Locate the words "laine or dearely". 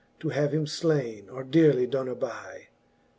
0.83-1.85